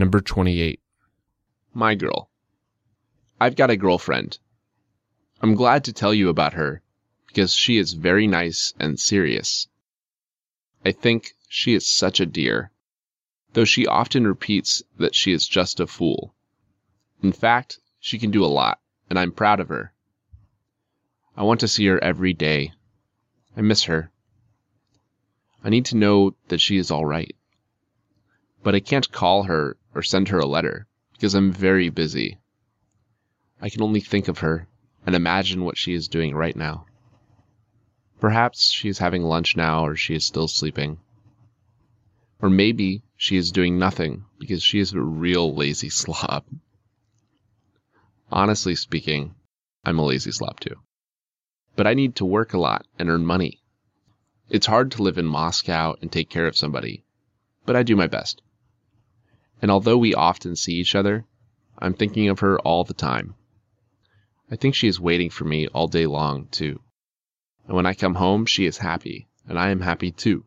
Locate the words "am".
69.70-69.80